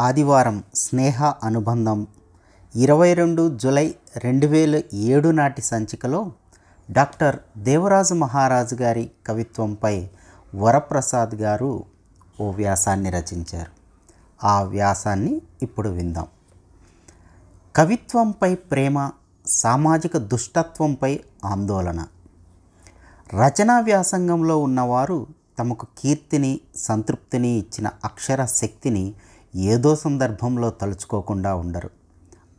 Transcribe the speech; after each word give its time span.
ఆదివారం 0.00 0.64
స్నేహ 0.74 1.24
అనుబంధం. 1.44 2.06
ఇరవై 2.76 3.14
రెండు 3.14 3.58
జులై 3.58 3.94
రెండు 4.16 4.46
వేల 4.46 4.82
ఏడు 4.94 5.28
నాటి 5.28 5.62
సంచికలో 5.62 6.32
డాక్టర్ 6.90 7.36
దేవరాజు 7.56 8.14
మహారాజు 8.14 8.74
గారి 8.74 9.10
కవిత్వంపై 9.26 10.08
వరప్రసాద్ 10.54 11.34
గారు 11.34 11.84
ఓ 12.40 12.50
వ్యాసాన్ని 12.50 13.10
రచించారు. 13.10 13.70
ఆ 14.46 14.62
వ్యాసాన్ని 14.62 15.40
ఇప్పుడు 15.62 15.88
విందాం. 15.88 16.26
కవిత్వంపై 17.76 18.54
ప్రేమ 18.54 19.10
సామాజిక 19.46 20.16
దుష్టత్వంపై 20.16 21.20
ఆందోళన. 21.44 22.06
రచనా 23.34 23.80
వ్యాసంగంలో 23.80 24.58
ఉన్నవారు 24.58 25.26
తమకు 25.58 25.86
కీర్తిని 25.98 26.60
సంతృప్తిని 26.76 27.48
ఇచ్చిన 27.48 27.90
అక్షర 28.04 28.44
శక్తిని 28.44 29.14
ఏదో 29.54 29.96
సందర్భంలో 29.96 30.70
తలుచుకోకుండా 30.70 31.54
ఉండరు. 31.54 31.90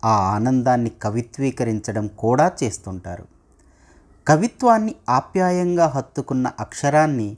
ఆ 0.05 0.09
ఆనందాన్ని 0.09 0.89
కవిత్వీకరించడం 0.89 2.07
కూడా 2.07 2.51
చేస్తుంటారు. 2.63 3.25
కవిత్వాన్ని 4.27 4.95
ఆప్యాయంగా 5.09 5.87
హత్తుకున్న 5.87 6.51
అక్షరాన్ని 6.59 7.37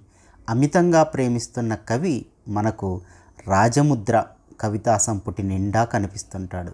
అమితంగా 0.49 1.03
ప్రేమిస్తున్న 1.03 1.75
కవి 1.75 2.25
మనకు 2.47 3.01
రాజముద్ర 3.47 4.25
కవితా 4.61 4.97
సంపుటి 4.97 5.43
నిండా 5.43 5.83
కనిపిస్తుంటాడు. 5.83 6.71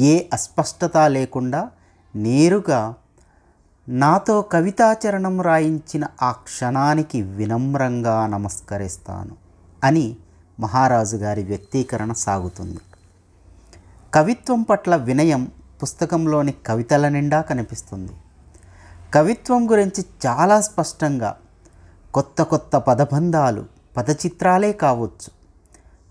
ఏ 0.00 0.24
అస్పష్టత 0.32 0.96
లేకుండా 0.96 1.70
నేరుగా 2.16 2.94
నాతో 3.88 4.42
కవితాచరణం 4.42 5.40
రాయించిన 5.40 6.06
ఆ 6.22 6.32
క్షణానికి 6.32 7.22
వినమ్రంగా 7.22 8.26
నమస్కరిస్తాను 8.26 9.36
అని 9.84 10.16
మహారాజు 10.60 11.16
గారి 11.16 11.42
వ్యక్తీకరణ 11.42 12.12
సాగుతుంది. 12.12 12.78
కవిత్వం 14.14 14.62
పట్ల 14.62 14.96
వినయం 14.96 15.52
పుస్తకంలోని 15.82 16.54
కవితల 16.66 17.08
నిండా 17.08 17.40
కనిపిస్తుంది. 17.40 18.12
కవిత్వం 19.14 19.70
గురించి 19.70 20.04
చాలా 20.26 20.60
స్పష్టంగా 20.60 21.36
కొత్త 22.14 22.42
కొత్త 22.42 22.76
పదబంధాలు 22.76 23.64
పదచిత్రాలే 23.96 24.72
కావచ్చు. 24.72 25.30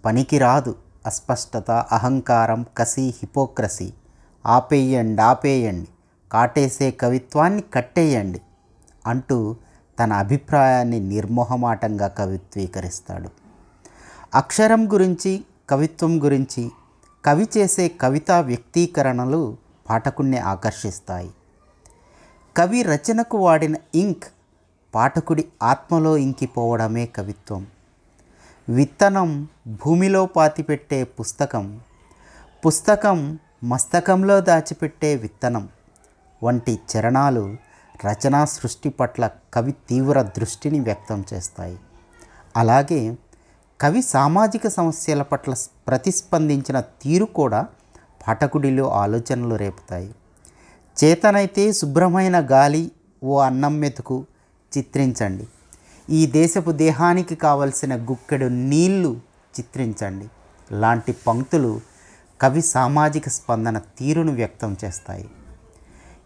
పనికి 0.05 0.37
రాదు 0.37 0.75
అస్పష్టత 1.05 1.71
అహంకారం 1.71 2.65
కసి 2.77 3.01
హిపోక్రసీ. 3.01 3.93
ఆపేయండి 4.45 5.21
ఆపేయండి. 5.21 5.87
కాటేసే 6.31 6.91
కవిత్వాన్ని 6.91 7.63
కట్టేయండి 7.73 8.41
అంటూ 9.07 9.55
తన 9.99 10.13
అభిప్రాయాన్ని 10.13 10.99
నిర్మోహమాటంగా 10.99 12.07
కవిత్వీకరిస్తాడు 12.07 13.42
అక్షరం 14.35 14.93
గురించి 14.93 15.45
కవిత్వం 15.69 16.23
గురించి 16.23 16.71
కవి 17.25 17.47
చేసే 17.57 17.87
కవితా 17.87 18.39
వ్యక్తీకరణలు 18.39 19.57
పాఠకుణ్ణి 19.89 20.37
ఆకర్షిస్తాయి. 20.37 21.31
కవి 22.57 22.81
రచనకు 22.81 23.37
వాడిన 23.37 23.75
ఇంక్ 23.95 24.23
పాఠకుడి 24.95 25.47
ఆత్మలో 25.63 26.17
ఇంకిపోవడమే 26.17 27.05
కవిత్వం. 27.05 27.67
విత్తనం 28.69 29.47
భూమిలో 29.67 30.25
పాతిపెట్టే 30.25 31.03
పుస్తకం 31.03 31.81
పుస్తకం 32.65 33.39
మస్తకంలో 33.63 34.39
దాచిపెట్టే 34.41 35.15
విత్తనం 35.15 35.69
వంటి 36.43 36.79
చరణాలు 36.91 37.57
రచనా 38.05 38.45
సృష్టి 38.45 38.89
పట్ల 38.89 39.29
కవి 39.53 39.71
తీవ్ర 39.71 40.21
దృష్టిని 40.21 40.79
వ్యక్తం 40.79 41.25
చేస్తాయి. 41.33 41.79
అలాగే 42.57 43.17
కవి 43.83 44.01
సామాజిక 44.01 44.67
సమస్యల 44.67 45.21
పట్ల 45.21 45.53
ప్రతిస్పందించిన 45.87 46.79
తీరు 46.79 47.25
కూడా 47.25 47.65
పాఠకుడిలో 48.27 48.89
ఆలోచనలు 48.89 49.55
రేపుతాయి. 49.55 50.15
చేతనైతే 51.03 51.73
శుభ్రమైన 51.73 52.47
గాలి 52.51 52.91
ఓ 53.23 53.39
అన్నం 53.39 53.79
మెతుకు 53.79 54.25
చిత్రించండి. 54.77 55.47
ఈ 56.09 56.25
దేశపు 56.25 56.71
దేహానికి 56.71 57.35
కావలసిన 57.35 57.95
గుక్కెడు 57.95 58.45
నీళ్ళు 58.45 59.19
చిత్రించండి. 59.59 60.29
లాంటి 60.71 61.15
పంక్తులు 61.27 61.81
కవి 62.41 62.61
సామాజిక 62.61 63.29
స్పందన 63.29 63.77
తీరును 63.77 64.31
వ్యక్తం 64.31 64.77
చేస్తాయి. 64.85 65.29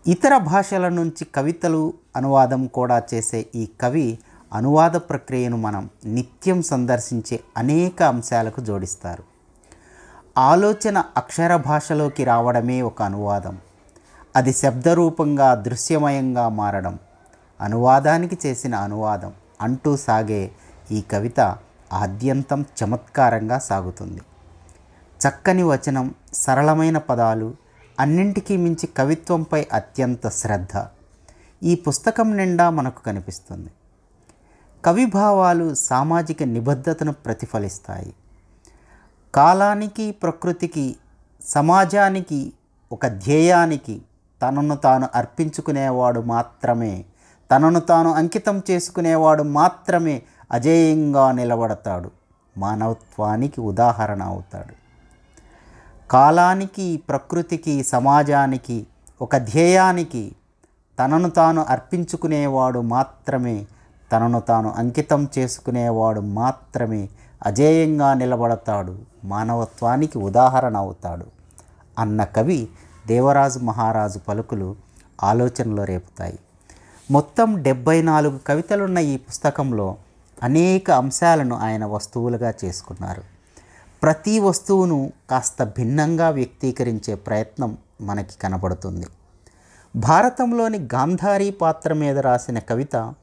ఇతర 0.08 0.38
భాషల 0.38 0.90
నుంచి 0.90 1.26
కవితలు 1.36 1.94
అనువాదం 2.16 2.68
కూడా 2.68 3.04
చేసే 3.14 3.46
ఈ 3.56 3.70
కవి 3.82 4.20
అనువాద 4.54 4.92
ప్రక్రియను 4.92 5.58
మనం 5.58 5.90
నిత్యం 6.06 6.62
సందర్శించే 6.62 7.40
అనేక 7.58 8.04
అంశాలకు 8.04 8.62
జోడిస్తారు. 8.62 9.24
ఆలోచన 10.38 11.04
అక్షర 11.18 11.56
భాషలోకి 11.56 12.24
రావడమే 12.24 12.82
ఒక 12.82 13.02
అనువాదం. 13.02 13.58
అది 14.36 14.54
శబ్దరూపంగా 14.54 15.56
దృశ్యమయంగా 15.56 16.50
మారడం 16.50 17.00
అనువాదానికి 17.62 18.38
చేసిన 18.46 18.76
అనువాదం 18.76 19.34
అంటూ 19.62 19.98
సాగే 19.98 20.52
ఈ 20.92 21.02
కవిత 21.02 21.40
ఆద్యంతం 21.94 22.66
చమత్కారంగా 22.84 23.60
సాగుతుంది. 23.60 24.22
చక్కని 25.28 25.64
వచనం 25.64 26.16
సరళమైన 26.34 26.98
పదాలు 26.98 27.56
అన్నింటికీ 28.00 28.58
మించి 28.58 28.88
కవిత్వంపై 28.88 29.66
అత్యంత 29.74 30.30
శ్రద్ధ 30.30 30.86
ఈ 31.64 31.76
పుస్తకం 31.76 32.38
నిండా 32.38 32.70
మనకు 32.70 33.04
కనిపిస్తుంది. 33.04 33.70
కవిభావాలు 34.86 35.74
సామాజిక 35.74 36.44
నిబద్ధతను 36.44 37.12
ప్రతిఫలిస్తాయి. 37.12 38.14
కాలానికి 39.36 40.12
ప్రకృతికి 40.12 40.96
సమాజానికి 41.42 42.54
ఒక 42.92 43.08
ధ్యేయానికి 43.08 44.02
తనను 44.42 44.76
తాను 44.76 45.08
అర్పించుకునేవాడు 45.16 46.20
మాత్రమే 46.20 47.06
తనను 47.52 47.80
తాను 47.80 48.14
అంకితం 48.14 48.62
చేసుకునేవాడు 48.72 49.44
మాత్రమే 49.44 50.22
అజేయంగా 50.52 51.32
నిలబడతాడు. 51.32 52.12
మానవత్వానికి 52.58 53.62
ఉదాహరణ 53.62 54.24
అవుతాడు. 54.24 54.74
కాలానికి 56.12 56.98
ప్రకృతికి 56.98 57.84
సమాజానికి 57.84 58.88
ఒక 59.22 59.38
ధ్యేయానికి 59.38 60.36
తనను 61.00 61.30
తాను 61.30 61.62
అర్పించుకునేవాడు 61.62 62.80
మాత్రమే 62.80 63.66
తనను 64.12 64.40
తాను 64.40 64.72
అంకితం 64.72 65.28
చేసుకునేవాడు 65.38 66.20
మాత్రమే 66.20 67.10
అజేయంగా 67.46 68.14
నిలబడతాడు 68.14 68.98
మానవత్వానికి 69.26 70.18
ఉదాహరణ 70.18 70.78
అవుతాడు 70.78 71.26
అన్న 72.00 72.24
కవి 72.24 72.68
దేవరాజు 73.08 73.60
మహారాజు 73.60 74.20
పలుకులు 74.20 74.76
ఆలోచనలో 75.24 75.84
రేపుతాయి. 75.84 76.40
మొత్తం 77.12 77.64
డెబ్బై 77.64 78.02
నాలుగు 78.02 78.40
కవితలున్న 78.48 78.98
ఈ 78.98 79.18
పుస్తకంలో 79.18 79.96
అనేక 80.44 80.92
అంశాలను 80.92 81.56
ఆయన 81.56 81.86
వస్తువులుగా 81.86 82.54
చేసుకున్నారు. 82.66 83.24
ప్రతి 84.04 84.40
వస్తువును 84.40 85.12
కాస్త 85.30 85.64
భిన్నంగా 85.64 86.30
వ్యక్తీకరించే 86.30 87.16
ప్రయత్నం 87.16 87.78
మనకి 88.02 88.38
కనబడుతుంది. 88.44 89.08
భారతంలోని 89.96 90.78
గాంధారీ 90.78 91.52
పాత్ర 91.52 91.94
మీద 91.94 92.20
రాసిన 92.20 92.60
కవిత 92.60 93.14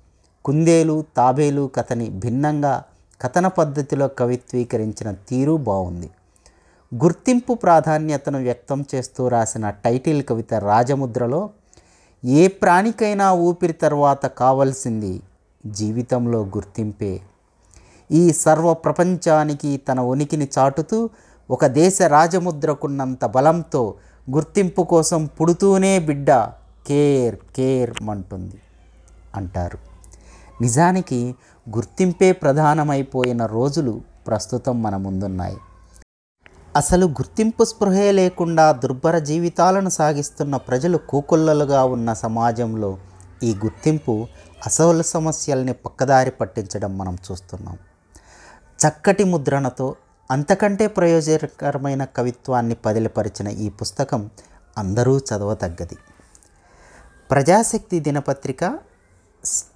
కుందేలు 0.44 1.05
తాబేలు 1.17 1.70
కథని 1.75 2.11
భిన్నంగా 2.11 2.82
కథన 3.20 3.46
పద్ధతిలో 3.46 4.08
కవిత్వీకరించిన 4.08 5.11
తీరు 5.29 5.56
బాగుంది 5.56 6.11
గుర్తింపు 6.94 7.55
ప్రాధాన్యతను 7.55 8.38
వ్యక్తం 8.38 8.85
చేస్తూ 8.94 9.29
రాసిన 9.29 9.70
టైటిల్ 9.70 10.23
కవిత 10.23 10.55
రాజముద్రలో 10.55 11.50
ఏ 12.25 12.49
ప్రాణికైనా 12.49 13.32
ఊపిరి 13.32 13.73
తర్వాత 13.73 14.26
కావలసింది 14.26 15.23
జీవితంలో 15.67 16.44
గుర్తింపే. 16.44 17.20
ఈ 18.11 18.32
సర్వ 18.32 18.75
ప్రపంచానికి 18.75 19.76
తన 19.76 20.00
ఉనికిని 20.00 20.49
చాటుతూ 20.58 21.11
ఒక 21.50 21.67
దేశ 21.67 22.02
రాజముద్రకున్నంత 22.02 23.25
బలంతో 23.25 23.94
గుర్తింపు 24.31 24.82
కోసం 24.82 25.26
పుడుతూనే 25.26 25.99
బిడ్డ 25.99 26.31
కేర్ 26.87 27.37
కేర్ 27.56 27.94
మంటుంది 28.02 28.58
అంటారు. 29.35 29.79
నిజానికి 30.61 31.35
గుర్తింపే 31.77 32.33
ప్రధానమైపోయిన 32.33 33.47
రోజులు 33.47 34.01
ప్రస్తుతం 34.27 34.83
మన 34.83 34.97
ముందున్నాయి. 34.97 35.56
అసలు 36.77 37.06
గుర్తింపు 37.06 37.65
స్పృహే 37.65 38.12
లేకుండా 38.12 38.73
దుర్భర 38.73 39.19
జీవితాలను 39.19 39.89
సాగిస్తున్న 39.89 40.56
ప్రజలు 40.56 40.99
కూకొల్లలుగా 40.99 41.85
ఉన్న 41.85 42.12
సమాజంలో 42.12 42.99
ఈ 43.43 43.55
గుర్తింపు 43.55 44.27
అసలు 44.67 45.03
సమస్యల్ని 45.03 45.73
పక్కదారి 45.73 46.31
పట్టించడం 46.31 46.99
మనం 46.99 47.19
చూస్తున్నాం. 47.31 47.79
చక్కటి 48.89 49.25
ముద్రణతో 49.25 49.95
అంతకంటే 50.31 50.87
ప్రయోజనకరమైన 50.87 52.05
కవిత్వాన్ని 52.05 52.75
పదిలిపరిచిన 52.75 53.49
ఈ 53.49 53.69
పుస్తకం 53.69 54.31
అందరూ 54.79 55.19
చదవతగ్గది. 55.19 55.97
ప్రజాశక్తి 57.31 58.00
దినపత్రిక 58.00 58.79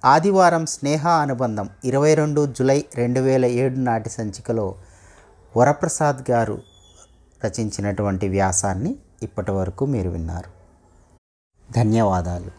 ఆదివారం 0.05 0.65
స్నేహ 0.65 1.07
అనుబంధం 1.07 1.69
ఇరవై 1.85 2.15
రెండు 2.15 2.45
జులై 2.45 2.85
రెండు 2.95 3.19
వేల 3.19 3.45
ఏడు 3.45 3.79
నాటి 3.79 4.09
సంచికలో 4.09 4.75
వరప్రసాద్ 5.57 6.31
గారు 6.31 6.61
రచించినటువంటి 7.45 8.27
వ్యాసాన్ని 8.27 8.95
ఇప్పటి 9.23 9.51
వరకు 9.51 9.85
మీరు 9.85 10.09
విన్నారు. 10.09 10.49
ధన్యవాదాలు. 11.71 12.58